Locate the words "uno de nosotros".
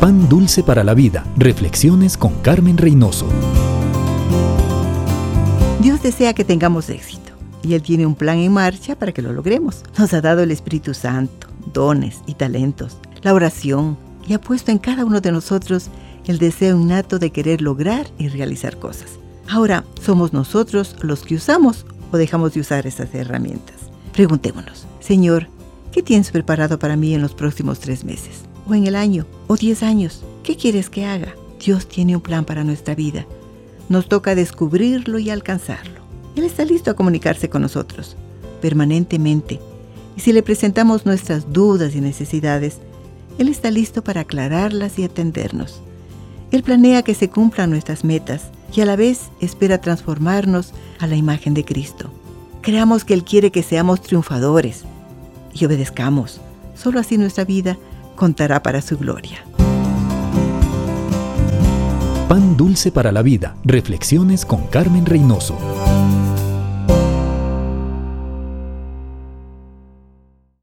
15.04-15.90